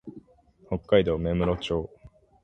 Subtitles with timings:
[0.67, 1.89] 北海道芽室町